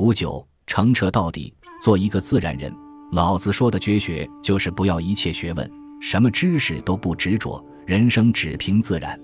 [0.00, 2.74] 五九，澄澈到底，做一个自然人。
[3.12, 9.20] 老子说的绝学就是不要一切学问，什么知识都不执着，人生只凭自然。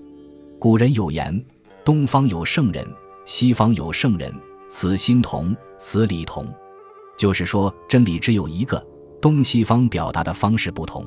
[0.59, 1.43] 古人有言
[1.83, 2.87] ：“东方有圣人，
[3.25, 4.31] 西方有圣人，
[4.69, 6.45] 此心同，此理同。”
[7.17, 8.79] 就是说，真理只有一个，
[9.19, 11.03] 东西方表达的方式不同。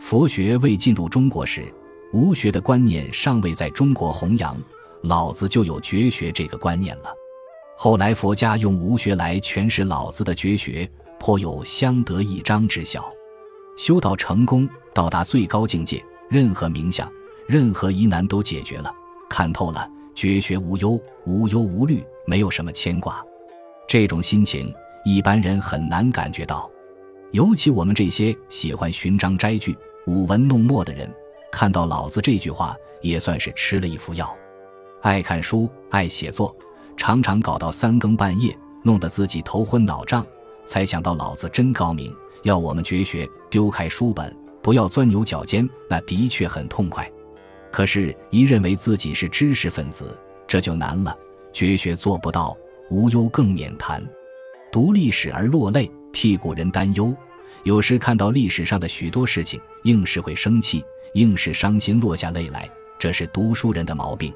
[0.00, 1.70] 佛学未进入中国时，
[2.14, 4.58] 无学的观念尚未在中国弘扬，
[5.02, 7.14] 老子就有绝学这个观念了。
[7.76, 10.88] 后来佛家用无学来诠释老子的绝学。
[11.16, 13.02] 颇有相得益彰之效。
[13.78, 17.10] 修道成功，到达最高境界，任何冥想、
[17.48, 18.92] 任何疑难都解决了，
[19.30, 23.24] 看透了，绝学无忧，无忧无虑，没有什么牵挂。
[23.88, 24.70] 这种心情，
[25.02, 26.70] 一般人很难感觉到。
[27.32, 29.74] 尤其我们这些喜欢寻章摘句、
[30.06, 31.10] 舞文弄墨的人，
[31.50, 34.36] 看到老子这句话，也算是吃了一副药。
[35.00, 36.54] 爱看书，爱写作，
[36.96, 40.24] 常常搞到三更半夜，弄得自己头昏脑胀。
[40.66, 47.10] 才想到老子真高明，要我们绝学，丢开书本，不要钻牛角尖，那的确很痛快。
[47.70, 51.16] 可是，一认为自己是知识分子，这就难了。
[51.52, 52.56] 绝学做不到，
[52.90, 54.02] 无忧更免谈。
[54.72, 57.14] 读历史而落泪，替古人担忧。
[57.64, 62.68] 有时看到历史上的许多事情，硬是会生气，硬是伤心，落下泪来。
[62.98, 64.32] 这是读书人的毛病。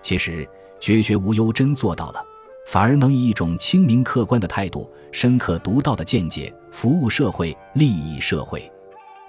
[0.00, 0.48] 其实，
[0.80, 2.24] 绝学无忧真做到了。
[2.66, 8.70] 反而能以一种清明客观的态度、深刻独到的见解服务社会、利益社会。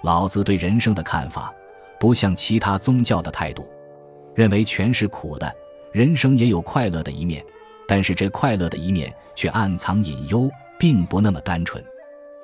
[0.02, 1.50] 老子对人生的看法，
[1.98, 3.66] 不像其他宗教的态度，
[4.34, 5.50] 认为全是苦的，
[5.90, 7.42] 人生也有快乐的一面，
[7.88, 11.82] 但是这快乐的一面却暗藏隐忧，并不那么单纯。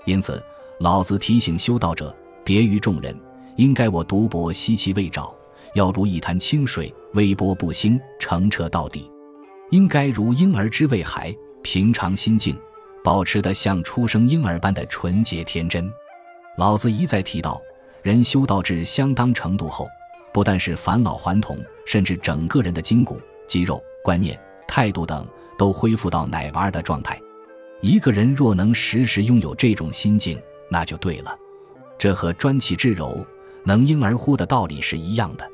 [0.06, 0.42] 因此，
[0.78, 3.14] 老子提醒修道者，别于众人，
[3.56, 5.34] 应该我独泊兮其未兆，
[5.74, 9.10] 要如一潭清水，微波不兴，澄澈到底。
[9.70, 12.56] 应该如婴儿之未孩，平常心境，
[13.02, 15.90] 保持得像出生婴儿般的纯洁天真。
[16.56, 17.60] 老子一再提到，
[18.02, 19.86] 人修道至相当程度后，
[20.32, 25.26] 不但是返老还童，甚至整个人的筋骨、肌肉、观念、态度等
[25.58, 27.20] 都恢复到奶娃儿的状态。
[27.82, 31.36] 一个人若能时时拥有这种心境，那就对了。
[31.98, 33.26] 这和专气致柔、
[33.64, 35.46] 能婴儿乎的道理是一样的。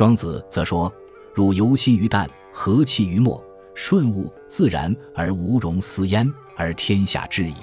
[0.00, 0.90] 庄子则说
[1.36, 3.38] ：“汝游心于淡。”和气于末，
[3.74, 7.54] 顺物自然而无容私焉，而天下知矣。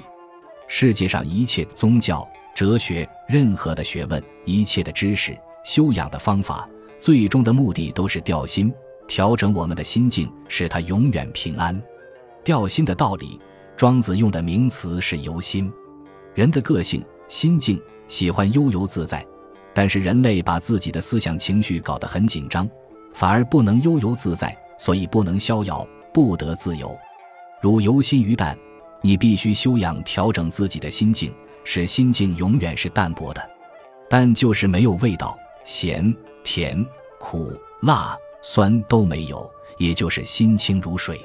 [0.67, 2.23] 世界上一切宗教、
[2.55, 8.71] 哲学，任何的学问，一切的知识、修养的方法，最终的目的都是调心，
[9.07, 11.81] 调整我们的心境，使它永远平安。
[12.43, 13.39] 调心的道理，
[13.75, 15.73] 庄子用的名词是由心。
[16.35, 19.25] 人的个性、心境喜欢悠游自在，
[19.77, 22.67] 但是人类把自己的思想情绪搞得很紧张，
[23.13, 24.57] 反而不能悠游自在。
[24.79, 26.97] 所以不能逍遥，不得自由。
[27.61, 28.57] 如游心于淡，
[29.03, 31.31] 你必须修养调整自己的心境，
[31.63, 33.49] 使心境永远是淡泊的。
[34.09, 36.11] 淡就是没有味道，咸、
[36.43, 36.83] 甜、
[37.19, 41.19] 苦、辣、酸都没有，也就是心清如水。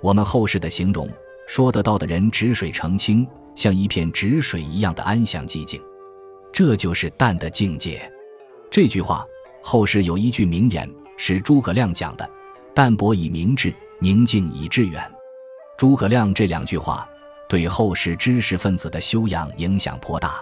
[0.00, 1.08] 我们后世的形容
[1.48, 3.26] 说得到的人，止水澄清，
[3.56, 5.80] 像一片止水一样的安详寂静，
[6.52, 8.00] 这就是淡的境界。
[8.70, 9.26] 这句话
[9.62, 12.28] 后世有一句名言，是诸葛亮讲的。
[12.74, 15.02] 淡泊以明志，宁静以致远。
[15.76, 17.08] 诸葛亮这两句话
[17.48, 20.40] 对后世知识分子的修养影响颇大。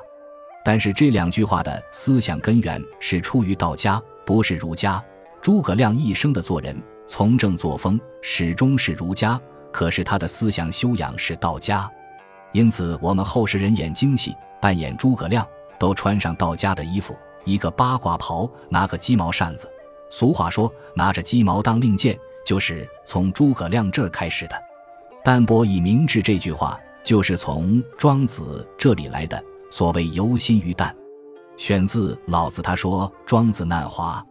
[0.64, 5.02] 但是这两句话的思想根源是出于道家，不是儒家。
[5.40, 6.76] 诸葛亮一生的做人、
[7.06, 9.40] 从政作风始终是儒家，
[9.72, 11.90] 可是他的思想修养是道家。
[12.52, 15.46] 因此，我们后世人演京戏，扮演诸葛亮，
[15.78, 19.70] 都穿上道家的衣服，一个八卦袍，拿个鸡毛扇子。
[20.10, 24.56] 俗话说：“拿着鸡毛当令箭。”就是从诸葛亮这儿开始的
[25.22, 29.42] ，“淡泊以明志”这句话就是从庄子这里来的。
[29.70, 30.96] 所谓“游心于淡”，
[31.58, 32.62] 选自老子。
[32.62, 34.24] 他说：“庄子难华。”